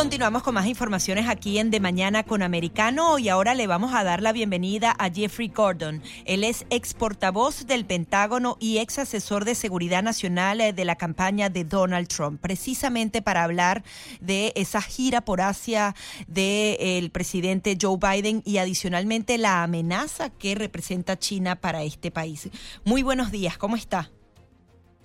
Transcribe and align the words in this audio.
Continuamos 0.00 0.42
con 0.42 0.54
más 0.54 0.66
informaciones 0.66 1.28
aquí 1.28 1.58
en 1.58 1.70
De 1.70 1.78
Mañana 1.78 2.22
con 2.22 2.40
Americano 2.40 3.18
y 3.18 3.28
ahora 3.28 3.54
le 3.54 3.66
vamos 3.66 3.92
a 3.92 4.02
dar 4.02 4.22
la 4.22 4.32
bienvenida 4.32 4.94
a 4.98 5.10
Jeffrey 5.10 5.48
Gordon. 5.48 6.00
Él 6.24 6.42
es 6.42 6.66
ex 6.70 6.94
portavoz 6.94 7.66
del 7.66 7.84
Pentágono 7.84 8.56
y 8.58 8.78
ex 8.78 8.98
asesor 8.98 9.44
de 9.44 9.54
seguridad 9.54 10.02
nacional 10.02 10.62
eh, 10.62 10.72
de 10.72 10.86
la 10.86 10.96
campaña 10.96 11.50
de 11.50 11.64
Donald 11.64 12.08
Trump, 12.08 12.40
precisamente 12.40 13.20
para 13.20 13.44
hablar 13.44 13.82
de 14.22 14.54
esa 14.56 14.80
gira 14.80 15.20
por 15.20 15.42
Asia 15.42 15.94
del 16.26 17.10
presidente 17.10 17.76
Joe 17.78 17.98
Biden 17.98 18.40
y 18.46 18.56
adicionalmente 18.56 19.36
la 19.36 19.62
amenaza 19.62 20.30
que 20.30 20.54
representa 20.54 21.18
China 21.18 21.56
para 21.56 21.82
este 21.82 22.10
país. 22.10 22.48
Muy 22.86 23.02
buenos 23.02 23.30
días, 23.30 23.58
¿cómo 23.58 23.76
está? 23.76 24.08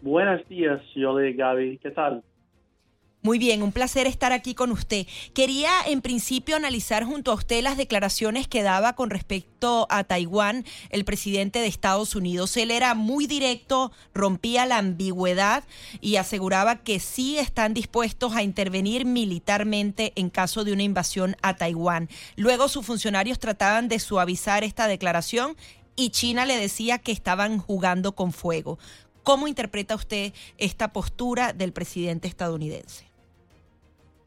Buenos 0.01 0.47
días, 0.47 0.81
yo 0.95 1.17
de 1.17 1.33
Gaby, 1.33 1.79
¿qué 1.79 1.91
tal? 1.91 2.23
Muy 3.25 3.39
bien, 3.39 3.63
un 3.63 3.71
placer 3.71 4.05
estar 4.05 4.33
aquí 4.33 4.53
con 4.53 4.71
usted. 4.71 5.07
Quería 5.33 5.71
en 5.87 6.03
principio 6.03 6.55
analizar 6.55 7.03
junto 7.05 7.31
a 7.31 7.33
usted 7.33 7.63
las 7.63 7.75
declaraciones 7.75 8.47
que 8.47 8.61
daba 8.61 8.93
con 8.93 9.09
respecto 9.09 9.87
a 9.89 10.03
Taiwán 10.03 10.63
el 10.91 11.05
presidente 11.05 11.57
de 11.57 11.65
Estados 11.65 12.13
Unidos. 12.13 12.55
Él 12.55 12.69
era 12.69 12.93
muy 12.93 13.25
directo, 13.25 13.91
rompía 14.13 14.67
la 14.67 14.77
ambigüedad 14.77 15.63
y 16.01 16.17
aseguraba 16.17 16.83
que 16.83 16.99
sí 16.99 17.39
están 17.39 17.73
dispuestos 17.73 18.35
a 18.35 18.43
intervenir 18.43 19.05
militarmente 19.05 20.13
en 20.15 20.29
caso 20.29 20.63
de 20.63 20.73
una 20.73 20.83
invasión 20.83 21.35
a 21.41 21.55
Taiwán. 21.55 22.09
Luego 22.35 22.69
sus 22.69 22.85
funcionarios 22.85 23.39
trataban 23.39 23.87
de 23.87 23.97
suavizar 23.97 24.63
esta 24.63 24.85
declaración 24.85 25.57
y 25.95 26.11
China 26.11 26.45
le 26.45 26.57
decía 26.57 26.99
que 26.99 27.11
estaban 27.11 27.57
jugando 27.57 28.13
con 28.13 28.31
fuego. 28.31 28.77
¿Cómo 29.23 29.47
interpreta 29.47 29.95
usted 29.95 30.31
esta 30.59 30.93
postura 30.93 31.53
del 31.53 31.73
presidente 31.73 32.27
estadounidense? 32.27 33.14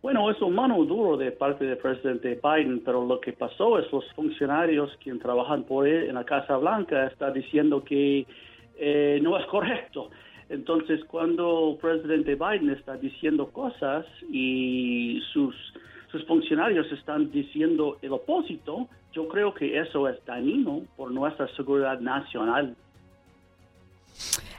Bueno, 0.01 0.31
es 0.31 0.41
un 0.41 0.55
mano 0.55 0.85
duro 0.85 1.17
de 1.17 1.33
parte 1.33 1.65
del 1.65 1.77
presidente 1.77 2.41
Biden, 2.41 2.83
pero 2.85 3.05
lo 3.05 3.21
que 3.21 3.33
pasó 3.33 3.81
es 3.81 3.91
los 3.91 4.05
funcionarios 4.13 4.97
que 5.01 5.13
trabajan 5.15 5.65
por 5.65 5.89
él 5.89 6.09
en 6.09 6.15
la 6.15 6.25
Casa 6.25 6.57
Blanca 6.57 7.09
están 7.09 7.33
diciendo 7.33 7.83
que 7.83 8.25
eh, 8.77 9.19
no 9.21 9.37
es 9.37 9.45
correcto. 9.47 10.11
Entonces, 10.49 11.05
cuando 11.05 11.73
el 11.73 11.79
presidente 11.79 12.37
Biden 12.37 12.71
está 12.71 12.97
diciendo 12.97 13.49
cosas 13.51 14.07
y 14.31 15.21
sus, 15.33 15.55
sus 16.13 16.25
funcionarios 16.27 16.91
están 16.93 17.33
diciendo 17.33 17.99
el 18.01 18.13
opósito, 18.13 18.87
yo 19.13 19.27
creo 19.27 19.53
que 19.53 19.81
eso 19.81 20.09
es 20.09 20.25
dañino 20.25 20.83
por 20.97 21.11
nuestra 21.11 21.49
seguridad 21.57 21.99
nacional. 21.99 22.77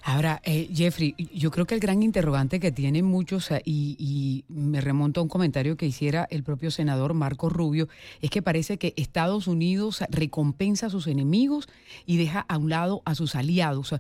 Ahora, 0.10 0.42
eh, 0.44 0.68
Jeffrey, 0.74 1.14
yo 1.36 1.52
creo 1.52 1.68
que 1.68 1.76
el 1.76 1.80
gran 1.80 2.02
interrogante 2.02 2.60
que 2.60 2.72
tienen 2.72 3.06
muchos, 3.06 3.52
eh, 3.52 3.62
y, 3.64 4.44
me 4.48 4.82
remonto 4.82 5.20
a 5.20 5.24
un 5.24 5.30
comentario 5.30 5.78
que 5.78 5.86
hiciera 5.86 6.28
el 6.32 6.42
propio 6.42 6.72
senador 6.72 7.14
Marco 7.14 7.48
Rubio, 7.48 7.88
es 8.20 8.32
que 8.32 8.42
parece 8.42 8.80
que 8.80 8.96
Estados 8.98 9.46
Unidos 9.46 10.04
recompensa 10.10 10.88
a 10.88 10.90
sus 10.90 11.06
enemigos 11.06 11.70
y 12.08 12.18
deja 12.18 12.44
a 12.48 12.58
un 12.58 12.72
lado 12.72 13.04
a 13.06 13.14
sus 13.14 13.36
aliados. 13.36 13.94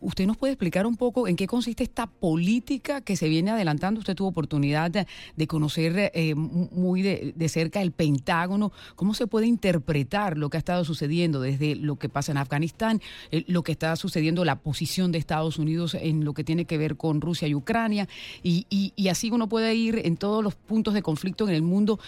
¿Usted 0.00 0.26
nos 0.26 0.38
puede 0.38 0.54
explicar 0.54 0.86
un 0.86 0.96
poco 0.96 1.28
en 1.28 1.36
qué 1.36 1.46
consiste 1.46 1.84
esta 1.84 2.06
política 2.06 3.02
que 3.02 3.16
se 3.16 3.28
viene 3.28 3.50
adelantando? 3.50 4.00
Usted 4.00 4.14
tuvo 4.14 4.28
oportunidad 4.28 4.90
de, 4.90 5.46
conocer 5.46 6.10
eh, 6.14 6.34
muy 6.34 7.02
de, 7.02 7.48
cerca 7.50 7.82
el 7.82 7.92
Pentágono. 7.92 8.72
¿Cómo 8.96 9.12
se 9.12 9.26
puede 9.26 9.46
interpretar 9.46 10.38
lo 10.38 10.48
que 10.48 10.56
ha 10.56 10.60
estado 10.60 10.86
sucediendo 10.86 11.42
desde 11.42 11.76
lo 11.76 11.96
que 11.96 12.08
pasa 12.08 12.32
en 12.32 12.38
Afganistán, 12.38 13.02
lo 13.46 13.62
que 13.62 13.72
está 13.72 13.94
sucediendo, 13.96 14.46
la 14.46 14.60
posición 14.60 15.12
de 15.12 15.18
Estados 15.18 15.49
Unidos 15.58 15.94
en 15.94 16.24
lo 16.24 16.34
que 16.34 16.44
tiene 16.44 16.64
que 16.64 16.78
ver 16.78 16.96
con 16.96 17.20
Rusia 17.20 17.48
y 17.48 17.54
Ucrania, 17.54 18.06
y, 18.42 18.66
y, 18.96 19.08
así 19.08 19.30
uno 19.30 19.48
puede 19.48 19.74
ir 19.74 20.00
en 20.04 20.16
todos 20.16 20.42
los 20.42 20.54
puntos 20.54 20.94
de 20.94 21.02
conflicto 21.02 21.48
en 21.48 21.54
el 21.54 21.62
mundo. 21.62 21.98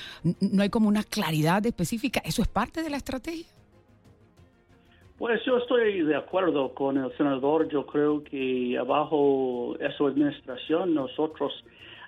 No 0.40 0.62
hay 0.62 0.70
como 0.70 0.88
una 0.88 1.04
claridad 1.04 1.64
específica. 1.66 2.22
¿Eso 2.24 2.42
es 2.42 2.48
parte 2.48 2.82
de 2.82 2.90
la 2.90 2.96
estrategia? 2.96 3.46
Pues 5.18 5.40
yo 5.44 5.58
estoy 5.58 6.02
de 6.02 6.16
acuerdo 6.16 6.74
con 6.74 6.96
el 6.96 7.16
senador. 7.16 7.68
Yo 7.68 7.86
creo 7.86 8.24
que 8.24 8.76
abajo 8.78 9.76
de 9.78 9.92
su 9.96 10.06
administración 10.06 10.94
nosotros 10.94 11.52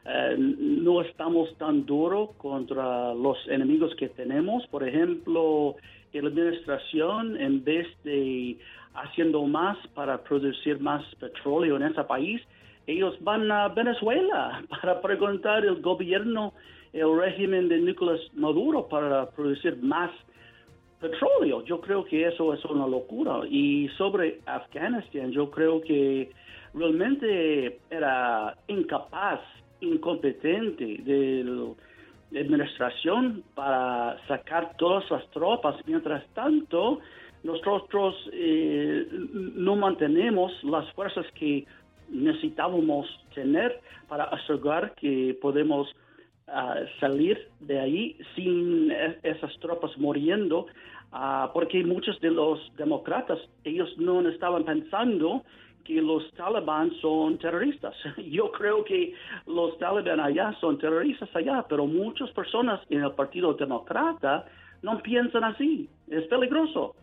eh, 0.05 0.37
no 0.39 1.01
estamos 1.01 1.55
tan 1.57 1.87
duro 1.87 2.33
contra 2.39 3.15
los 3.15 3.39
enemigos 3.49 3.95
que 3.97 4.09
tenemos. 4.09 4.67
Por 4.67 4.87
ejemplo, 4.87 5.77
la 6.23 6.29
administración 6.29 7.37
en 7.41 7.65
vez 7.65 7.87
de 8.05 8.59
haciendo 8.95 9.43
más 9.45 9.77
para 9.95 10.23
producir 10.23 10.81
más 10.81 11.03
petróleo 11.17 11.77
en 11.77 11.83
ese 11.83 12.05
país, 12.05 12.41
ellos 12.87 13.17
van 13.21 13.51
a 13.51 13.69
Venezuela 13.69 14.63
para 14.69 15.01
preguntar 15.01 15.63
al 15.63 15.81
gobierno, 15.81 16.53
el 16.93 17.19
régimen 17.19 17.69
de 17.69 17.79
Nicolás 17.79 18.21
Maduro 18.35 18.87
para 18.89 19.29
producir 19.31 19.77
más 19.83 20.11
petróleo. 21.01 21.65
Yo 21.65 21.81
creo 21.81 22.05
que 22.05 22.27
eso 22.27 22.55
es 22.55 22.65
una 22.65 22.87
locura. 22.87 23.41
Y 23.51 23.89
sobre 23.99 24.41
Afganistán, 24.47 25.33
yo 25.33 25.51
creo 25.51 25.81
que 25.83 26.31
realmente 26.73 27.81
era 27.91 28.57
incapaz, 28.69 29.41
incompetente 29.81 30.99
de 31.03 31.45
la 31.45 32.41
administración 32.41 33.43
para 33.55 34.17
sacar 34.29 34.77
todas 34.77 35.09
las 35.11 35.29
tropas. 35.31 35.77
Mientras 35.87 36.25
tanto, 36.29 37.01
nosotros 37.45 38.15
eh, 38.33 39.07
no 39.55 39.77
mantenemos 39.77 40.51
las 40.65 40.91
fuerzas 40.95 41.27
que 41.35 41.67
necesitábamos 42.09 43.07
tener 43.35 43.81
para 44.09 44.25
asegurar 44.25 44.95
que 44.95 45.37
podemos 45.43 45.95
ah, 46.49 46.77
salir 47.01 47.39
de 47.61 47.79
ahí 47.79 48.17
sin 48.35 48.91
e-, 48.91 49.19
esas 49.23 49.55
tropas 49.59 49.97
muriendo, 49.99 50.67
ah, 51.13 51.51
porque 51.53 51.85
muchos 51.85 52.19
de 52.21 52.31
los 52.31 52.59
demócratas, 52.77 53.39
ellos 53.63 53.91
no 53.99 54.27
estaban 54.27 54.65
pensando 54.65 55.45
que 55.85 56.01
los 56.01 56.33
talibán 56.33 56.93
son 57.03 57.37
terroristas. 57.37 57.95
Yo 58.31 58.51
creo 58.53 58.85
que 58.85 59.13
los 59.47 59.77
talibán 59.77 60.19
allá 60.21 60.57
son 60.63 60.79
terroristas 60.79 61.29
allá, 61.37 61.67
pero 61.69 61.87
muchas 61.87 62.31
personas 62.31 62.81
en 62.89 63.05
el 63.05 63.13
Partido 63.13 63.53
Demócrata 63.53 64.47
no 64.81 65.03
piensan 65.03 65.45
así. 65.45 65.91
Es 66.09 66.27
peligroso. 66.29 66.95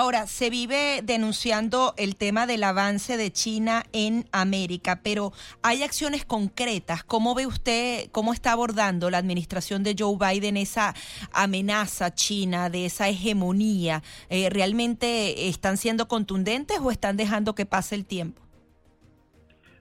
Ahora, 0.00 0.28
se 0.28 0.48
vive 0.48 1.00
denunciando 1.02 1.92
el 1.96 2.14
tema 2.14 2.46
del 2.46 2.62
avance 2.62 3.16
de 3.16 3.32
China 3.32 3.82
en 3.92 4.26
América, 4.30 5.00
pero 5.02 5.32
hay 5.60 5.82
acciones 5.82 6.24
concretas. 6.24 7.02
¿Cómo 7.02 7.34
ve 7.34 7.48
usted, 7.48 8.08
cómo 8.12 8.32
está 8.32 8.52
abordando 8.52 9.10
la 9.10 9.18
administración 9.18 9.82
de 9.82 9.96
Joe 9.98 10.16
Biden 10.16 10.56
esa 10.56 10.94
amenaza 11.34 12.14
china, 12.14 12.70
de 12.70 12.84
esa 12.84 13.08
hegemonía? 13.08 14.02
Eh, 14.30 14.48
¿Realmente 14.50 15.48
están 15.48 15.76
siendo 15.76 16.06
contundentes 16.06 16.78
o 16.80 16.92
están 16.92 17.16
dejando 17.16 17.56
que 17.56 17.66
pase 17.66 17.96
el 17.96 18.06
tiempo? 18.06 18.40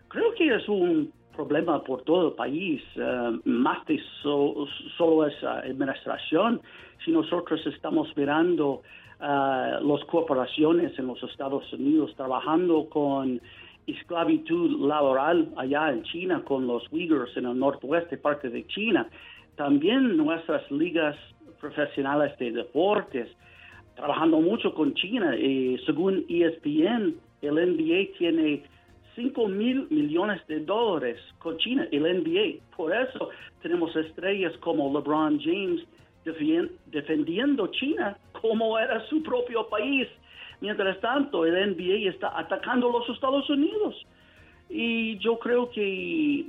Creo 0.08 0.34
que 0.36 0.48
es 0.48 0.68
un 0.68 1.14
problema 1.36 1.84
por 1.84 2.02
todo 2.02 2.30
el 2.30 2.34
país, 2.34 2.82
eh, 2.96 3.40
más 3.46 3.86
de 3.86 4.02
solo 4.24 5.28
esa 5.28 5.60
administración. 5.60 6.60
Si 7.06 7.12
nosotros 7.12 7.62
estamos 7.68 8.08
mirando 8.18 8.82
uh, 9.20 9.84
las 9.84 10.04
corporaciones 10.10 10.98
en 11.00 11.08
los 11.08 11.22
Estados 11.24 11.72
Unidos 11.74 12.14
trabajando 12.16 12.88
con 12.90 13.42
esclavitud 13.88 14.86
laboral 14.88 15.50
allá 15.56 15.92
en 15.92 16.04
China 16.04 16.44
con 16.44 16.68
los 16.68 16.84
Uyghurs 16.92 17.36
en 17.38 17.46
el 17.46 17.58
norte 17.58 18.18
parte 18.18 18.50
de 18.50 18.68
China. 18.68 19.08
También 19.56 20.18
nuestras 20.18 20.69
ligas 20.72 21.16
profesionales 21.60 22.38
de 22.38 22.52
deportes 22.52 23.30
trabajando 23.96 24.40
mucho 24.40 24.74
con 24.74 24.94
China. 24.94 25.34
Eh, 25.36 25.80
según 25.86 26.25
ESPN, 26.30 27.16
el 27.42 27.56
NBA 27.56 28.18
tiene 28.18 28.63
5 29.16 29.48
mil 29.48 29.88
millones 29.90 30.46
de 30.48 30.60
dólares 30.60 31.20
con 31.40 31.58
China, 31.58 31.88
el 31.92 32.04
NBA. 32.04 32.75
Por 32.75 32.96
eso 32.96 33.30
tenemos 33.62 33.96
estrellas 33.96 34.56
como 34.60 34.94
LeBron 34.94 35.40
James 35.40 35.81
defendiendo 36.85 37.68
China 37.68 38.18
como 38.41 38.77
era 38.77 39.06
su 39.07 39.24
propio 39.24 39.68
país. 39.68 40.07
Mientras 40.59 41.00
tanto, 41.01 41.45
el 41.45 41.75
NBA 41.75 42.09
está 42.09 42.38
atacando 42.38 42.89
a 42.89 43.00
los 43.00 43.09
Estados 43.09 43.50
Unidos. 43.50 43.95
Y 44.69 45.18
yo 45.19 45.39
creo 45.39 45.69
que 45.69 46.45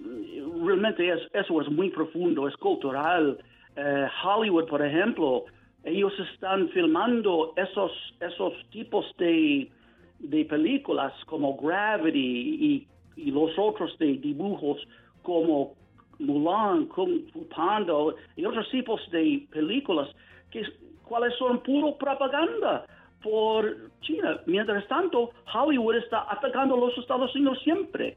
realmente 0.65 1.13
eso 1.33 1.61
es 1.61 1.69
muy 1.71 1.91
profundo, 1.91 2.49
es 2.49 2.57
cultural. 2.57 3.39
Eh, 3.77 4.07
Hollywood, 4.25 4.67
por 4.67 4.85
ejemplo, 4.85 5.45
ellos 5.85 6.13
están 6.33 6.69
filmando 6.71 7.53
esos, 7.57 7.93
esos 8.21 8.53
tipos 8.71 9.07
de, 9.19 9.71
de 10.19 10.45
películas 10.47 11.13
como 11.27 11.57
Gravity 11.57 12.19
y, 12.19 12.87
y 13.17 13.31
los 13.31 13.57
otros 13.57 13.97
de 13.99 14.15
dibujos 14.19 14.79
como 15.23 15.75
Mulan, 16.19 16.87
Kung 16.87 17.23
Panda 17.55 17.93
y 18.37 18.45
otros 18.45 18.69
tipos 18.71 19.01
de 19.11 19.47
películas 19.51 20.09
que 20.51 20.63
cuáles 21.05 21.35
son 21.37 21.61
puro 21.61 21.97
propaganda 21.97 22.87
por 23.23 23.91
China. 24.03 24.41
Mientras 24.47 24.87
tanto, 24.89 25.31
Hollywood 25.53 25.97
está 25.97 26.27
atacando 26.31 26.75
a 26.75 26.79
los 26.79 26.99
Estados 26.99 27.35
Unidos 27.35 27.59
siempre. 27.65 28.17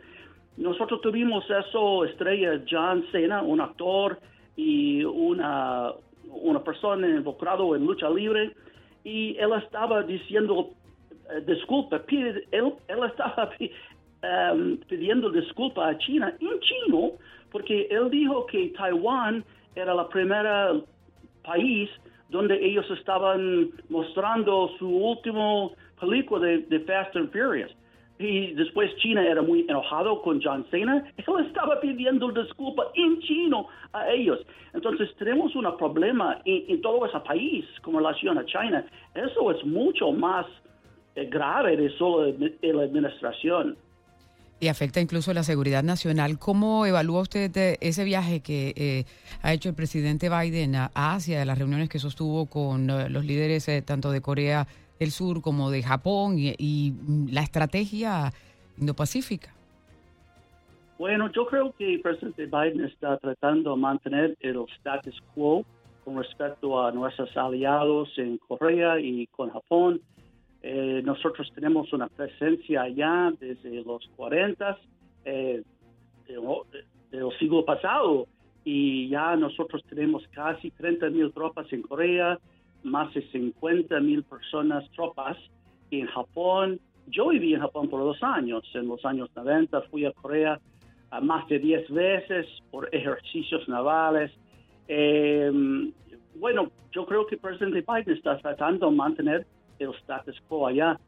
Nosotros 0.57 1.01
tuvimos 1.01 1.43
eso, 1.49 2.05
estrella 2.05 2.61
John 2.69 3.05
Cena, 3.11 3.41
un 3.41 3.61
actor 3.61 4.19
y 4.55 5.03
una, 5.03 5.91
una 6.29 6.63
persona 6.63 7.07
involucrada 7.07 7.63
en 7.75 7.85
lucha 7.85 8.09
libre, 8.09 8.51
y 9.03 9.35
él 9.37 9.53
estaba 9.53 10.03
diciendo 10.03 10.71
eh, 11.31 11.41
disculpa, 11.47 12.01
él, 12.09 12.45
él 12.51 13.03
estaba 13.05 13.49
um, 14.53 14.77
pidiendo 14.87 15.29
disculpa 15.29 15.89
a 15.89 15.97
China 15.97 16.35
en 16.39 16.59
chino, 16.59 17.13
porque 17.51 17.87
él 17.91 18.09
dijo 18.09 18.45
que 18.45 18.69
Taiwán 18.69 19.43
era 19.75 19.93
la 19.93 20.07
primera 20.09 20.73
país 21.43 21.89
donde 22.29 22.55
ellos 22.65 22.89
estaban 22.91 23.69
mostrando 23.89 24.71
su 24.79 24.87
último 24.87 25.73
película 25.99 26.47
de, 26.47 26.79
Fast 26.81 27.15
and 27.15 27.31
Furious. 27.31 27.71
Y 28.19 28.53
después 28.53 28.95
China 28.97 29.25
era 29.27 29.41
muy 29.41 29.65
enojado 29.67 30.21
con 30.21 30.41
John 30.41 30.65
Cena. 30.69 31.03
Él 31.17 31.45
estaba 31.45 31.79
pidiendo 31.81 32.31
disculpa 32.31 32.83
en 32.93 33.19
chino 33.21 33.67
a 33.93 34.09
ellos. 34.11 34.39
Entonces 34.73 35.09
tenemos 35.17 35.55
un 35.55 35.65
problema 35.77 36.39
en, 36.45 36.81
todo 36.81 37.05
ese 37.05 37.19
país 37.21 37.65
con 37.81 37.95
relación 37.95 38.37
a 38.37 38.45
China. 38.45 38.85
Eso 39.15 39.51
es 39.51 39.65
mucho 39.65 40.11
más 40.11 40.45
eh, 41.15 41.25
grave 41.25 41.75
de 41.75 41.89
solo 41.97 42.31
la 42.61 42.83
administración 42.83 43.75
y 44.61 44.67
afecta 44.67 45.01
incluso 45.01 45.33
la 45.33 45.41
seguridad 45.41 45.83
nacional. 45.83 46.37
¿Cómo 46.37 46.85
evalúa 46.85 47.21
usted 47.21 47.51
ese 47.81 48.03
viaje 48.03 48.41
que 48.41 48.73
eh, 48.77 49.05
ha 49.41 49.53
hecho 49.53 49.69
el 49.69 49.75
presidente 49.75 50.29
Biden 50.29 50.75
a 50.75 50.91
Asia, 50.93 51.43
las 51.45 51.57
reuniones 51.57 51.89
que 51.89 51.97
sostuvo 51.97 52.45
con 52.45 52.87
eh, 52.91 53.09
los 53.09 53.25
líderes 53.25 53.67
eh, 53.67 53.81
tanto 53.81 54.11
de 54.11 54.21
Corea 54.21 54.67
del 54.99 55.09
Sur 55.09 55.41
como 55.41 55.71
de 55.71 55.81
Japón 55.81 56.35
y, 56.37 56.93
mm, 56.95 57.29
la 57.31 57.41
estrategia 57.41 58.31
indopacífica? 58.77 59.51
Bueno, 60.99 61.31
yo 61.31 61.47
creo 61.47 61.73
que 61.75 61.95
el 61.95 62.01
presidente 62.01 62.45
Biden 62.45 62.85
está 62.85 63.17
tratando 63.17 63.73
de 63.73 63.81
mantener 63.81 64.37
el 64.41 64.63
status 64.77 65.19
quo 65.33 65.65
con 66.05 66.17
respecto 66.17 66.85
a 66.85 66.91
nuestros 66.91 67.35
aliados 67.35 68.09
en 68.17 68.37
Corea 68.37 68.99
y 68.99 69.25
con 69.27 69.49
Japón 69.49 70.01
eh, 70.63 71.01
nosotros 71.03 71.51
tenemos 71.55 71.91
una 71.91 72.07
presencia 72.07 72.83
allá 72.83 73.33
desde 73.39 73.83
los 73.83 74.07
40 74.15 74.77
eh, 75.25 75.63
del 76.27 77.37
siglo 77.39 77.65
pasado 77.65 78.27
y 78.63 79.09
ya 79.09 79.35
nosotros 79.35 79.83
tenemos 79.89 80.23
casi 80.29 80.69
30 80.71 81.09
mil 81.09 81.31
tropas 81.33 81.71
en 81.73 81.81
Corea, 81.81 82.39
más 82.83 83.13
de 83.13 83.23
50 83.31 83.99
mil 84.01 84.23
personas, 84.23 84.89
tropas 84.91 85.37
en 85.89 86.05
Japón. 86.07 86.79
Yo 87.07 87.29
viví 87.29 87.53
en 87.53 87.61
Japón 87.61 87.89
por 87.89 88.01
dos 88.01 88.21
años. 88.21 88.63
En 88.75 88.87
los 88.87 89.03
años 89.03 89.29
90 89.35 89.81
fui 89.89 90.05
a 90.05 90.11
Corea 90.11 90.59
a 91.09 91.19
más 91.19 91.47
de 91.49 91.59
10 91.59 91.89
veces 91.89 92.45
por 92.69 92.87
ejercicios 92.93 93.67
navales. 93.67 94.31
Eh, 94.87 95.51
bueno, 96.35 96.71
yo 96.91 97.05
creo 97.05 97.25
que 97.25 97.35
el 97.35 97.41
presidente 97.41 97.83
Biden 97.87 98.15
está 98.15 98.37
tratando 98.37 98.89
de 98.89 98.95
mantener 98.95 99.47
el 99.83 99.93
status 99.95 100.39
quo 100.47 100.67
allá. 100.67 100.99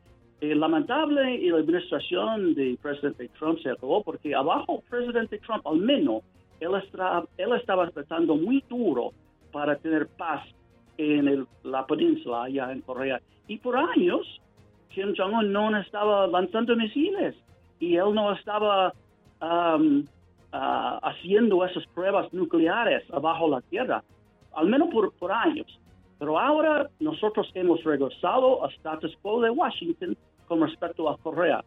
Eh, 0.42 0.56
lamentable 0.56 1.36
y 1.36 1.50
la 1.50 1.60
administración 1.60 2.54
del 2.54 2.78
presidente 2.78 3.30
Trump 3.40 3.60
se 3.60 3.70
acabó 3.70 4.04
porque 4.04 4.36
abajo 4.36 4.82
el 4.84 4.90
presidente 4.90 5.40
Trump 5.40 5.66
al 5.66 5.78
menos 5.78 6.22
él, 6.60 6.72
él 7.38 7.54
estaba 7.54 7.90
tratando 7.90 8.36
muy 8.36 8.64
duro 8.70 9.12
para 9.52 9.78
tener 9.78 10.08
paz 10.08 10.42
en 10.98 11.48
la 11.64 11.86
península 11.86 12.44
allá 12.44 12.72
en 12.72 12.82
Corea. 12.82 13.22
Y 13.48 13.58
por 13.58 13.78
años 13.78 14.42
Kim 14.94 15.14
Jong-un 15.18 15.52
no 15.52 15.76
estaba 15.78 16.28
lanzando 16.28 16.76
misiles 16.76 17.36
y 17.80 17.96
él 17.96 18.14
no 18.14 18.32
estaba 18.34 18.94
um, 19.42 20.06
ah, 20.52 21.00
haciendo 21.04 21.66
esas 21.66 21.86
pruebas 21.88 22.32
nucleares 22.32 23.04
abajo 23.12 23.50
la 23.50 23.62
tierra, 23.62 24.04
al 24.54 24.68
menos 24.68 24.90
por, 24.90 25.12
por 25.14 25.32
años. 25.32 25.68
Pero 26.24 26.40
ahora 26.40 26.90
nosotros 27.02 27.52
hemos 27.54 27.84
regresado 27.84 28.64
al 28.64 28.72
status 28.76 29.12
quo 29.22 29.42
de 29.42 29.50
Washington 29.50 30.16
con 30.48 30.62
respecto 30.62 31.10
a 31.10 31.18
Corea. 31.18 31.66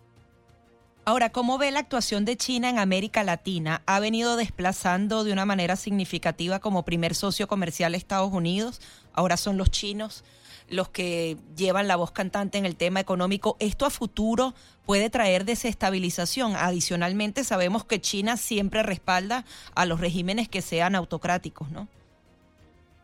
Ahora, 1.04 1.28
¿cómo 1.28 1.58
ve 1.58 1.70
la 1.70 1.80
actuación 1.80 2.24
de 2.24 2.38
China 2.38 2.70
en 2.70 2.78
América 2.78 3.22
Latina? 3.22 3.82
¿Ha 3.84 4.00
venido 4.00 4.34
desplazando 4.38 5.24
de 5.24 5.34
una 5.34 5.44
manera 5.44 5.76
significativa 5.76 6.58
como 6.58 6.86
primer 6.86 7.14
socio 7.14 7.48
comercial 7.48 7.92
a 7.92 7.98
Estados 7.98 8.32
Unidos? 8.32 8.80
Ahora 9.12 9.36
son 9.36 9.58
los 9.58 9.70
chinos 9.70 10.24
los 10.70 10.88
que 10.88 11.36
llevan 11.54 11.86
la 11.86 11.96
voz 11.96 12.12
cantante 12.12 12.56
en 12.56 12.64
el 12.64 12.76
tema 12.76 12.98
económico. 12.98 13.58
¿Esto 13.60 13.84
a 13.84 13.90
futuro 13.90 14.54
puede 14.86 15.10
traer 15.10 15.44
desestabilización? 15.44 16.56
Adicionalmente, 16.56 17.44
sabemos 17.44 17.84
que 17.84 18.00
China 18.00 18.38
siempre 18.38 18.82
respalda 18.82 19.44
a 19.74 19.84
los 19.84 20.00
regímenes 20.00 20.48
que 20.48 20.62
sean 20.62 20.94
autocráticos, 20.94 21.70
¿no? 21.70 21.88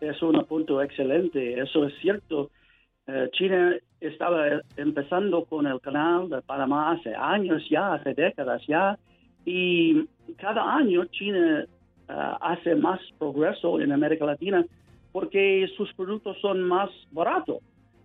Es 0.09 0.21
un 0.23 0.45
punto 0.45 0.83
excelente, 0.83 1.61
eso 1.61 1.87
es 1.87 1.95
cierto. 2.01 2.51
Eh, 3.07 3.29
China 3.33 3.77
estaba 4.01 4.61
empezando 4.77 5.45
con 5.45 5.67
el 5.67 5.81
canal 5.81 6.29
de 6.29 6.43
Panamá 6.43 6.93
hace 6.93 7.15
años 7.15 7.63
ya, 7.71 7.95
hace 7.95 8.15
décadas 8.15 8.63
ya, 8.67 8.99
y 9.45 10.05
cada 10.37 10.75
año 10.75 11.05
China 11.07 11.61
eh, 11.63 11.67
hace 12.41 12.75
más 12.75 13.01
progreso 13.19 13.81
en 13.81 13.93
América 13.93 14.25
Latina 14.25 14.65
porque 15.13 15.69
sus 15.77 15.93
productos 15.95 16.37
son 16.41 16.63
más 16.63 16.91
baratos. 17.11 17.59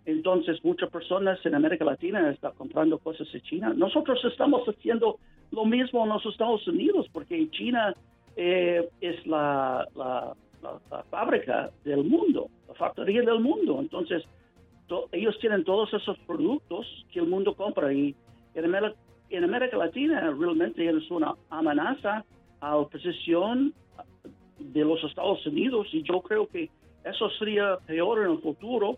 Entonces 0.06 0.64
muchas 0.64 0.90
personas 0.90 1.40
en 1.46 1.56
América 1.56 1.84
Latina 1.84 2.30
están 2.30 2.54
comprando 2.54 2.98
cosas 2.98 3.32
de 3.32 3.42
China. 3.42 3.74
Nosotros 3.76 4.20
estamos 4.26 4.68
haciendo 4.68 5.20
lo 5.52 5.66
mismo 5.66 6.04
en 6.04 6.10
los 6.10 6.26
Estados 6.26 6.68
Unidos 6.68 7.08
porque 7.12 7.50
China 7.52 7.94
eh, 8.36 8.88
es 9.02 9.26
la 9.26 9.86
la, 9.96 10.34
fábrica 11.10 11.72
del 11.84 12.04
mundo, 12.04 12.50
la 12.68 12.74
factoría 12.76 13.22
del 13.22 13.40
mundo. 13.40 13.80
Entonces, 13.80 14.24
ellos 15.12 15.38
tienen 15.40 15.64
todos 15.64 15.94
esos 15.94 16.18
productos 16.20 16.86
que 17.12 17.20
el 17.20 17.28
mundo 17.28 17.56
compra 17.56 17.94
y 17.94 18.16
en 18.54 19.44
América, 19.44 19.78
Latina 19.78 20.22
realmente 20.22 20.90
es 20.90 21.12
una 21.12 21.36
amenaza 21.50 22.26
a 22.60 22.76
la 22.76 22.84
posición 22.86 23.74
de 24.58 24.84
los 24.84 25.04
Estados 25.04 25.46
Unidos 25.46 25.88
y 25.92 26.02
yo 26.04 26.22
creo 26.22 26.48
que 26.48 26.70
eso 27.04 27.30
sería 27.38 27.78
peor 27.86 28.26
en 28.26 28.32
el 28.32 28.40
futuro 28.40 28.98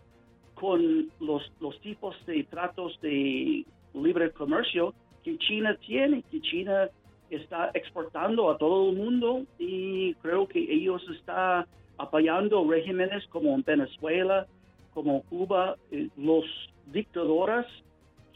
con 0.54 1.10
los, 1.20 1.42
los 1.60 1.78
tipos 1.80 2.16
de 2.26 2.44
tratos 2.44 2.98
de 3.02 3.64
libre 3.94 4.30
comercio 4.30 4.94
que 5.22 5.36
China 5.38 5.76
tiene, 5.86 6.22
que 6.30 6.40
China 6.40 6.88
está 7.30 7.70
exportando 7.74 8.50
a 8.50 8.58
todo 8.58 8.90
el 8.90 8.96
mundo 8.96 9.44
y 9.58 10.14
creo 10.14 10.46
que 10.46 10.60
ellos 10.60 11.02
están 11.16 11.66
apoyando 11.98 12.68
regímenes 12.68 13.26
como 13.28 13.54
en 13.54 13.62
Venezuela, 13.62 14.46
como 14.94 15.22
Cuba, 15.22 15.76
eh, 15.90 16.08
los 16.16 16.44
dictadores, 16.92 17.66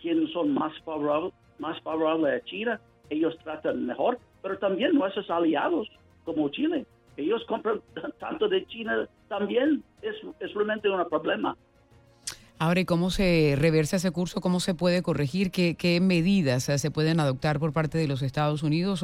quienes 0.01 0.31
son 0.33 0.55
más 0.55 0.73
favorables, 0.85 1.33
más 1.59 1.81
favorables 1.83 2.41
a 2.41 2.45
China, 2.45 2.81
ellos 3.11 3.37
tratan 3.43 3.87
mejor, 3.87 4.19
pero 4.43 4.59
también 4.59 4.95
nuestros 4.95 5.29
aliados 5.31 5.89
como 6.25 6.49
Chile, 6.51 6.87
ellos 7.17 7.45
compran 7.47 7.81
tanto 8.21 8.49
de 8.49 8.67
China 8.67 9.09
también, 9.29 9.83
es, 10.03 10.17
es 10.41 10.55
realmente 10.55 10.89
un 10.89 11.09
problema. 11.09 11.57
Ahora, 12.59 12.81
¿y 12.81 12.85
cómo 12.85 13.11
se 13.11 13.57
reversa 13.59 13.97
ese 13.97 14.13
curso? 14.13 14.41
¿Cómo 14.41 14.61
se 14.61 14.75
puede 14.75 15.03
corregir? 15.03 15.51
¿Qué, 15.51 15.99
medidas 16.01 16.65
se 16.65 16.91
pueden 16.91 17.19
adoptar 17.21 17.59
por 17.59 17.73
parte 17.73 17.99
de 17.99 18.07
los 18.07 18.23
Estados 18.23 18.63
Unidos 18.63 19.03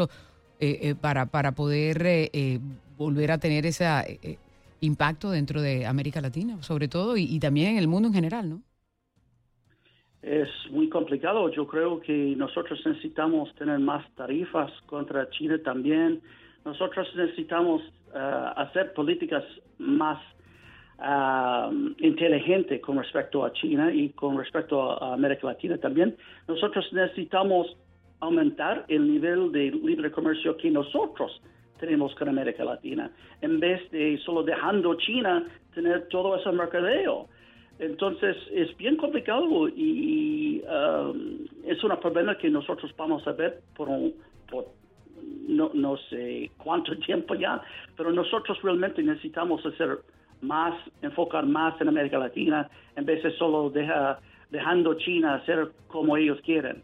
eh, 0.61 0.79
eh, 0.83 0.95
para, 0.95 1.27
para 1.27 1.53
poder 1.53 2.01
eh, 2.07 2.61
volver 2.97 3.33
a 3.33 3.39
tener 3.39 3.67
ese 3.67 4.39
impacto 4.81 5.31
dentro 5.31 5.61
de 5.61 5.85
América 5.85 6.21
Latina, 6.21 6.63
sobre 6.63 6.87
todo, 6.87 7.17
y, 7.17 7.39
también 7.41 7.73
en 7.73 7.79
el 7.79 7.89
mundo 7.89 8.09
en 8.09 8.15
general, 8.15 8.51
¿no? 8.51 8.63
Es 10.23 10.49
muy 10.71 10.89
complicado. 10.89 11.51
Yo 11.51 11.67
creo 11.67 12.01
que 12.01 12.35
nosotros 12.37 12.79
necesitamos 12.85 13.55
tener 13.55 13.79
más 13.79 14.05
tarifas 14.15 14.71
contra 14.87 15.29
China 15.31 15.59
también. 15.65 16.21
Nosotros 16.65 17.09
necesitamos 17.17 17.83
hacer 18.57 18.93
políticas 18.93 19.45
más 19.79 20.21
inteligente 21.99 22.81
con 22.81 22.99
respecto 22.99 23.45
a 23.45 23.53
China 23.53 23.93
y 23.93 24.11
con 24.11 24.37
respecto 24.37 25.03
a, 25.03 25.15
América 25.15 25.47
Latina 25.47 25.79
también. 25.79 26.17
Nosotros 26.47 26.87
necesitamos 26.93 27.77
aumentar 28.21 28.85
el 28.89 29.11
nivel 29.11 29.51
de 29.51 29.71
libre 29.71 30.11
comercio 30.11 30.57
que 30.57 30.71
nosotros 30.71 31.41
tenemos 31.79 32.15
con 32.17 32.29
América 32.29 32.65
Latina, 32.65 33.11
en 33.41 33.59
vez 33.59 33.91
de 33.91 34.19
solo 34.19 34.43
dejando 34.43 34.95
China 34.97 35.47
tener 35.75 36.09
todo 36.09 36.37
ese 36.37 36.53
mercadeo. 36.53 37.29
Entonces 37.79 38.37
es 38.53 38.77
bien 38.77 38.97
complicado 38.97 39.67
y 39.69 40.63
es 41.65 41.83
un 41.83 41.97
problema 41.99 42.37
que 42.37 42.51
nosotros 42.51 42.95
vamos 42.99 43.27
a 43.27 43.33
ver 43.33 43.63
por, 43.75 43.89
no 45.49 45.97
sé 46.11 46.51
cuánto 46.59 46.95
tiempo 47.07 47.35
ya, 47.35 47.63
pero 47.97 48.13
nosotros 48.13 48.61
realmente 48.63 49.03
necesitamos 49.03 49.65
hacer 49.65 49.99
más, 50.43 50.75
enfocar 51.03 51.47
más 51.47 51.81
en 51.81 51.89
América 51.89 52.19
Latina 52.19 52.69
en 52.97 53.05
vez 53.05 53.23
de 53.23 53.37
solo 53.37 53.71
deja, 53.71 54.19
dejando 54.51 54.95
China 54.95 55.35
hacer 55.35 55.73
como 55.89 56.17
ellos 56.17 56.39
quieren. 56.45 56.83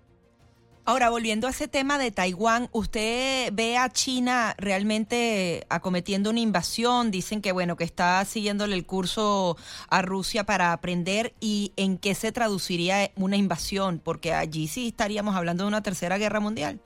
Ahora, 0.89 1.11
volviendo 1.11 1.49
a 1.49 1.51
ese 1.51 1.67
tema 1.67 1.99
de 1.99 2.13
Taiwán, 2.13 2.69
¿usted 2.71 3.53
ve 3.53 3.77
a 3.77 3.91
China 3.91 4.55
realmente 4.57 5.67
acometiendo 5.69 6.31
una 6.31 6.39
invasión? 6.39 7.11
Dicen 7.11 7.43
que, 7.43 7.51
bueno, 7.51 7.75
que 7.75 7.83
está 7.83 8.25
siguiéndole 8.25 8.77
el 8.77 8.87
curso 8.87 9.57
a 9.91 10.03
Rusia 10.03 10.45
para 10.45 10.73
aprender 10.73 11.35
y 11.41 11.73
en 11.75 11.99
qué 11.99 12.15
se 12.15 12.31
traduciría 12.31 13.11
una 13.17 13.37
invasión, 13.37 13.99
porque 13.99 14.33
allí 14.33 14.69
sí 14.69 14.87
estaríamos 14.87 15.35
hablando 15.35 15.65
de 15.65 15.69
una 15.69 15.83
tercera 15.83 16.19
guerra 16.19 16.39
mundial. 16.39 16.79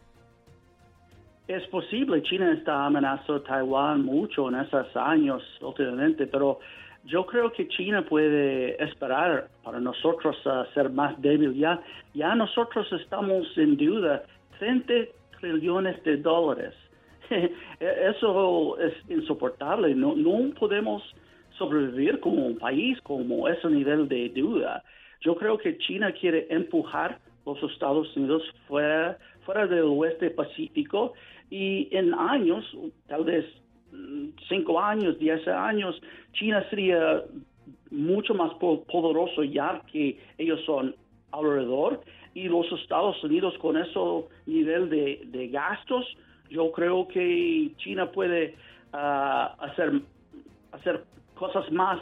Es 1.50 1.66
posible, 1.66 2.22
China 2.22 2.52
está 2.52 2.86
amenazando 2.86 3.34
a 3.34 3.42
Taiwán 3.42 4.04
mucho 4.04 4.48
en 4.48 4.54
esos 4.54 4.86
años 4.96 5.42
últimamente, 5.60 6.28
pero 6.28 6.60
yo 7.02 7.26
creo 7.26 7.50
que 7.50 7.66
China 7.66 8.04
puede 8.08 8.80
esperar 8.80 9.48
para 9.64 9.80
nosotros 9.80 10.36
ser 10.72 10.90
más 10.90 11.20
débil. 11.20 11.54
Ya, 11.54 11.82
ya 12.14 12.36
nosotros 12.36 12.86
estamos 12.92 13.48
en 13.58 13.76
deuda 13.76 14.22
30 14.60 14.94
trillones 15.40 16.00
de 16.04 16.18
dólares. 16.18 16.72
Eso 17.80 18.78
es 18.78 18.94
insoportable. 19.08 19.92
No, 19.92 20.14
no 20.14 20.54
podemos 20.54 21.02
sobrevivir 21.58 22.20
como 22.20 22.46
un 22.46 22.58
país 22.58 22.96
como 23.00 23.48
ese 23.48 23.68
nivel 23.70 24.06
de 24.06 24.28
deuda. 24.28 24.84
Yo 25.20 25.34
creo 25.34 25.58
que 25.58 25.78
China 25.78 26.12
quiere 26.12 26.46
empujar 26.48 27.18
los 27.46 27.62
Estados 27.72 28.14
Unidos 28.16 28.42
fuera, 28.68 29.18
fuera 29.44 29.66
del 29.66 29.84
oeste 29.84 30.30
pacífico. 30.30 31.14
Y 31.50 31.88
en 31.90 32.14
años, 32.14 32.64
tal 33.08 33.24
vez 33.24 33.44
mm, 33.92 34.28
cinco 34.48 34.80
años, 34.80 35.18
diez 35.18 35.46
años, 35.48 36.00
China 36.32 36.64
sería 36.70 37.24
mucho 37.90 38.34
más 38.34 38.54
poderoso 38.54 39.42
ya 39.42 39.82
que 39.92 40.18
ellos 40.38 40.60
son 40.64 40.94
alrededor. 41.32 42.00
Y 42.34 42.48
los 42.48 42.70
Estados 42.72 43.22
Unidos 43.24 43.54
con 43.58 43.76
ese 43.76 43.98
nivel 44.46 44.88
de, 44.88 45.48
gastos, 45.48 46.06
yo 46.48 46.70
creo 46.70 47.08
que 47.08 47.72
China 47.78 48.10
puede 48.12 48.54
ah, 48.92 49.56
hacer, 49.58 50.00
hacer 50.72 51.04
cosas 51.34 51.70
más 51.72 51.98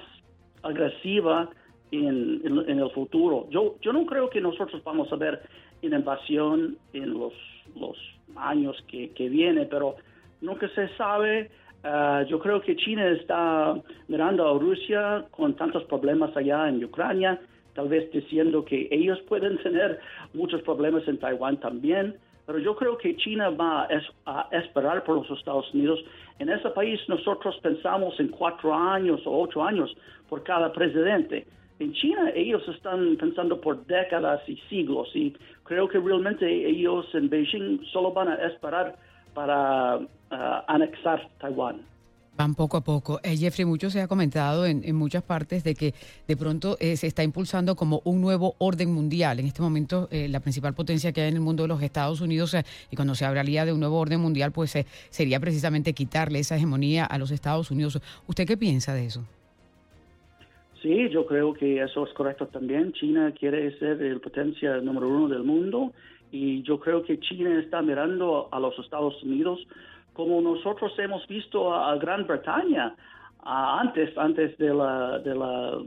agresivas 0.62 1.48
en, 1.90 2.42
el 2.68 2.90
futuro. 2.90 3.46
Yo, 3.50 3.76
yo 3.80 3.92
no 3.92 4.04
creo 4.06 4.30
que 4.30 4.40
nosotros 4.40 4.82
vamos 4.84 5.12
a 5.12 5.16
ver 5.16 5.40
una 5.82 5.98
invasión 5.98 6.76
en 6.92 7.14
los, 7.14 7.32
los 7.76 7.96
años 8.36 8.76
que, 8.88 9.10
que 9.10 9.28
viene, 9.28 9.66
pero 9.66 9.96
nunca 10.40 10.68
se 10.70 10.88
sabe. 10.96 11.50
Ah, 11.84 12.24
yo 12.28 12.38
creo 12.40 12.60
que 12.60 12.76
China 12.76 13.06
está 13.08 13.80
mirando 14.08 14.48
a 14.48 14.58
Rusia 14.58 15.24
con 15.30 15.54
tantos 15.54 15.84
problemas 15.84 16.36
allá 16.36 16.68
en 16.68 16.82
Ucrania, 16.82 17.40
tal 17.74 17.88
vez 17.88 18.10
diciendo 18.10 18.64
que 18.64 18.88
ellos 18.90 19.20
pueden 19.28 19.58
tener 19.58 20.00
muchos 20.34 20.60
problemas 20.62 21.06
en 21.06 21.18
Taiwán 21.18 21.58
también. 21.58 22.16
Pero 22.46 22.58
yo 22.60 22.74
creo 22.76 22.96
que 22.96 23.14
China 23.16 23.50
va 23.50 23.86
a, 24.24 24.48
esperar 24.52 25.04
por 25.04 25.16
los 25.16 25.38
Estados 25.38 25.72
Unidos. 25.74 26.00
En 26.38 26.48
ese 26.48 26.70
país 26.70 26.98
nosotros 27.06 27.54
pensamos 27.62 28.18
en 28.18 28.28
cuatro 28.28 28.72
años 28.74 29.20
o 29.26 29.42
ocho 29.42 29.62
años 29.62 29.94
por 30.30 30.42
cada 30.42 30.72
presidente. 30.72 31.46
En 31.78 31.92
China 31.92 32.30
ellos 32.34 32.62
están 32.68 33.16
pensando 33.16 33.60
por 33.60 33.86
décadas 33.86 34.40
y 34.48 34.56
siglos 34.68 35.08
y 35.14 35.34
creo 35.62 35.88
que 35.88 35.98
realmente 35.98 36.46
ellos 36.46 37.06
en 37.14 37.28
Beijing 37.28 37.84
solo 37.92 38.12
van 38.12 38.28
a 38.28 38.34
esperar 38.46 38.96
para 39.32 39.98
uh, 39.98 40.06
anexar 40.66 41.28
Taiwán. 41.38 41.82
Van 42.36 42.54
poco 42.54 42.76
a 42.76 42.80
poco. 42.82 43.20
Eh, 43.24 43.36
Jeffrey, 43.36 43.64
mucho 43.64 43.90
se 43.90 44.00
ha 44.00 44.06
comentado 44.06 44.64
en, 44.64 44.94
muchas 44.94 45.24
partes 45.24 45.64
de 45.64 45.74
que 45.74 45.92
de 46.26 46.36
pronto 46.36 46.76
eh, 46.78 46.96
se 46.96 47.08
está 47.08 47.24
impulsando 47.24 47.74
como 47.74 48.00
un 48.04 48.20
nuevo 48.20 48.54
orden 48.58 48.92
mundial. 48.92 49.40
En 49.40 49.46
este 49.46 49.60
momento, 49.60 50.08
eh, 50.12 50.28
la 50.28 50.38
principal 50.38 50.72
potencia 50.72 51.12
que 51.12 51.22
hay 51.22 51.28
en 51.28 51.34
el 51.34 51.40
mundo 51.40 51.64
de 51.64 51.68
los 51.68 51.82
Estados 51.82 52.20
Unidos, 52.20 52.56
y 52.90 52.96
cuando 52.96 53.16
se 53.16 53.24
hablaría 53.24 53.64
de 53.64 53.72
un 53.72 53.80
nuevo 53.80 53.98
orden 53.98 54.20
mundial, 54.20 54.52
pues 54.52 54.72
sería 55.10 55.40
precisamente 55.40 55.92
quitarle 55.94 56.38
esa 56.38 56.54
hegemonía 56.54 57.04
a 57.04 57.18
los 57.18 57.32
Estados 57.32 57.72
Unidos. 57.72 58.00
¿Usted 58.28 58.46
qué 58.46 58.56
piensa 58.56 58.94
de 58.94 59.06
eso? 59.06 59.24
Sí, 60.82 61.08
yo 61.10 61.26
creo 61.26 61.52
que 61.54 61.82
eso 61.82 62.06
es 62.06 62.12
correcto 62.12 62.46
también. 62.46 62.92
China 62.92 63.32
quiere 63.32 63.76
ser 63.78 64.00
el 64.00 64.20
potencia 64.20 64.76
número 64.80 65.08
uno 65.08 65.28
del 65.28 65.42
mundo 65.42 65.92
y 66.30 66.62
yo 66.62 66.78
creo 66.78 67.02
que 67.02 67.18
China 67.18 67.58
está 67.58 67.82
mirando 67.82 68.48
a 68.52 68.60
los 68.60 68.78
Estados 68.78 69.20
Unidos 69.22 69.58
como 70.12 70.40
nosotros 70.40 70.92
hemos 70.98 71.26
visto 71.28 71.72
a, 71.72 71.96
Gran 71.96 72.26
Bretaña 72.26 72.94
antes, 73.44 74.16
antes 74.18 74.56
de, 74.58 74.74
la, 74.74 75.18
de 75.20 75.34
la, 75.34 75.78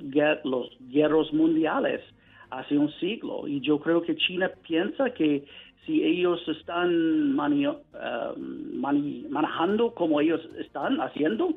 los 0.45 0.69
guerras 0.89 1.33
mundiales, 1.33 2.01
hace 2.49 2.77
un 2.77 2.89
siglo. 2.93 3.47
Y 3.47 3.59
yo 3.61 3.79
creo 3.79 4.01
que 4.01 4.15
China 4.15 4.49
piensa 4.65 5.09
que 5.09 5.45
si 5.85 6.03
ellos 6.03 6.39
están 6.47 7.35
eh, 7.37 8.33
manejando 9.29 9.93
como 9.93 10.21
ellos 10.21 10.41
están 10.59 11.01
haciendo, 11.01 11.53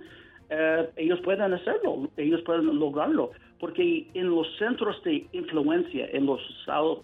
eh, 0.51 0.91
ellos 0.97 1.21
pueden 1.21 1.53
hacerlo, 1.53 2.09
ellos 2.17 2.43
pueden 2.43 2.79
lograrlo, 2.79 3.31
porque 3.59 4.07
en 4.15 4.31
los 4.31 4.47
centros 4.59 5.03
de 5.05 5.27
influencia 5.33 6.07
en 6.13 6.27
los 6.27 6.41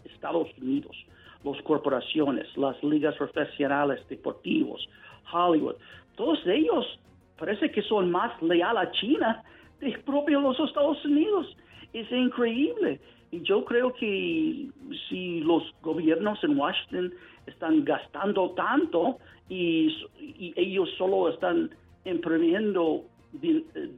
Estados 0.05 0.49
Unidos, 0.61 0.97
las 1.45 1.63
corporaciones, 1.63 2.47
las 2.57 2.83
ligas 2.83 3.17
profesionales 3.17 4.01
deportivos, 4.09 4.89
Hollywood, 5.33 5.77
todos 6.17 6.39
ellos 6.47 6.99
parece 7.39 7.71
que 7.71 7.83
son 7.83 8.11
más 8.11 8.31
leales 8.43 8.83
a 8.83 8.91
China 8.93 9.43
de 9.81 9.97
propio 10.05 10.41
los 10.41 10.61
Estados 10.61 11.03
Unidos. 11.05 11.57
Es 11.93 12.11
increíble. 12.13 13.01
Y 13.33 13.41
yo 13.43 13.65
creo 13.65 13.93
que 13.95 14.69
si 15.09 15.41
los 15.41 15.63
gobiernos 15.83 16.43
en 16.45 16.59
Washington 16.59 17.15
están 17.47 17.85
gastando 17.85 18.51
tanto 18.51 19.19
y 19.49 19.97
ellos 20.57 20.89
solo 20.99 21.29
están 21.31 21.71
imprimiendo 22.05 23.05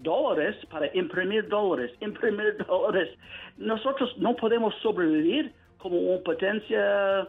dólares 0.03 0.57
para 0.71 0.95
imprimir 0.97 1.49
dólares, 1.49 1.93
imprimir 2.01 2.57
dólares. 2.69 3.09
Nosotros 3.57 4.17
no 4.19 4.35
podemos 4.37 4.75
sobrevivir 4.83 5.53
como 5.79 5.99
una 5.99 6.23
potencia 6.23 7.29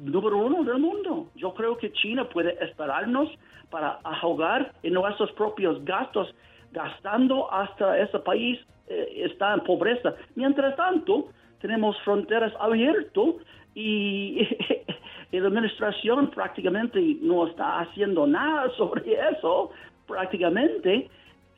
número 0.00 0.38
uno 0.38 0.64
del 0.64 0.78
mundo. 0.78 1.28
Yo 1.36 1.54
creo 1.54 1.76
que 1.76 1.92
China 1.92 2.28
puede 2.28 2.56
esperarnos 2.64 3.30
para 3.70 3.98
ahogar 4.04 4.72
en 4.82 4.92
nuestros 4.92 5.32
propios 5.32 5.84
gastos, 5.84 6.32
gastando 6.72 7.52
hasta 7.52 7.98
ese 7.98 8.18
país 8.20 8.58
eh, 8.88 9.22
está 9.24 9.54
en 9.54 9.60
pobreza. 9.60 10.14
Mientras 10.34 10.76
tanto, 10.76 11.28
tenemos 11.60 11.96
fronteras 12.02 12.52
abiertas 12.60 13.34
y 13.74 14.46
la 15.32 15.48
administración 15.48 16.30
prácticamente 16.30 17.00
no 17.22 17.46
está 17.48 17.80
haciendo 17.80 18.26
nada 18.26 18.70
sobre 18.76 19.14
eso 19.30 19.70
prácticamente 20.06 21.08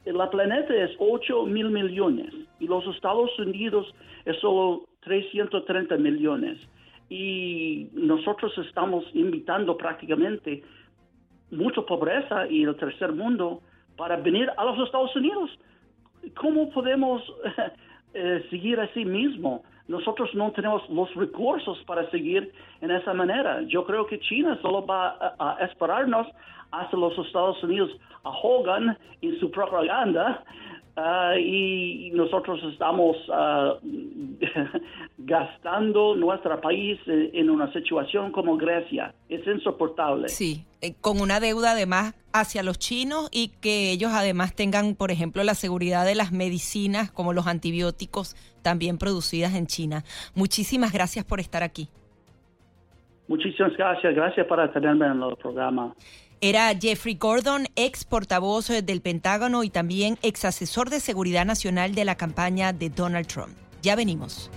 la 0.04 0.30
planeta 0.30 0.74
es 0.74 0.90
8 0.98 1.46
mil 1.46 1.70
millones 1.70 2.32
y 2.60 2.66
los 2.66 2.86
Estados 2.94 3.36
Unidos 3.38 3.92
es 4.24 4.38
solo 4.40 4.84
330 5.00 5.96
millones. 5.96 6.58
Y 7.08 7.88
nosotros 7.92 8.52
estamos 8.58 9.04
invitando 9.14 9.76
prácticamente 9.76 10.62
mucha 11.50 11.82
pobreza 11.82 12.46
y 12.48 12.64
el 12.64 12.76
tercer 12.76 13.12
mundo 13.12 13.62
para 13.96 14.16
venir 14.16 14.50
a 14.56 14.64
los 14.64 14.86
Estados 14.86 15.14
Unidos. 15.16 15.50
¿Cómo 16.36 16.70
podemos 16.70 17.22
eh, 18.14 18.44
seguir 18.50 18.80
así 18.80 19.04
mismo? 19.04 19.64
Nosotros 19.88 20.30
no 20.34 20.50
tenemos 20.52 20.88
los 20.90 21.14
recursos 21.14 21.78
para 21.86 22.10
seguir 22.10 22.52
en 22.80 22.90
esa 22.90 23.14
manera. 23.14 23.62
Yo 23.62 23.84
creo 23.84 24.06
que 24.06 24.18
China 24.18 24.58
solo 24.60 24.84
va 24.84 25.16
a 25.38 25.64
esperarnos 25.64 26.26
hasta 26.72 26.96
los 26.96 27.16
Estados 27.18 27.62
Unidos 27.62 27.90
ahogan 28.24 28.98
en 29.22 29.38
su 29.38 29.50
propaganda 29.50 30.42
uh, 30.96 31.38
y 31.38 32.10
nosotros 32.14 32.60
estamos 32.72 33.16
uh, 33.28 33.78
gastando 35.18 36.14
nuestro 36.14 36.60
país 36.60 36.98
en 37.06 37.50
una 37.50 37.72
situación 37.72 38.32
como 38.32 38.56
Grecia. 38.56 39.14
Es 39.28 39.46
insoportable. 39.46 40.28
Sí, 40.28 40.64
eh, 40.80 40.94
con 41.00 41.20
una 41.20 41.40
deuda 41.40 41.72
además 41.72 42.14
hacia 42.32 42.62
los 42.62 42.78
chinos 42.78 43.28
y 43.32 43.48
que 43.60 43.90
ellos 43.92 44.12
además 44.12 44.54
tengan, 44.54 44.94
por 44.94 45.10
ejemplo, 45.10 45.42
la 45.44 45.54
seguridad 45.54 46.04
de 46.04 46.14
las 46.14 46.32
medicinas 46.32 47.10
como 47.10 47.32
los 47.32 47.46
antibióticos 47.46 48.36
también 48.62 48.98
producidas 48.98 49.54
en 49.54 49.66
China. 49.66 50.04
Muchísimas 50.34 50.92
gracias 50.92 51.24
por 51.24 51.40
estar 51.40 51.62
aquí. 51.62 51.88
Muchísimas 53.28 53.76
gracias, 53.76 54.14
gracias 54.14 54.46
por 54.46 54.72
tenerme 54.72 55.06
en 55.06 55.22
el 55.22 55.36
programa. 55.36 55.94
Era 56.42 56.74
Jeffrey 56.78 57.14
Gordon, 57.14 57.66
ex 57.76 58.04
portavoz 58.04 58.68
del 58.68 59.00
Pentágono 59.00 59.64
y 59.64 59.70
también 59.70 60.18
ex 60.20 60.44
asesor 60.44 60.90
de 60.90 61.00
seguridad 61.00 61.46
nacional 61.46 61.94
de 61.94 62.04
la 62.04 62.16
campaña 62.16 62.74
de 62.74 62.90
Donald 62.90 63.26
Trump. 63.26 63.56
Ya 63.82 63.96
venimos. 63.96 64.50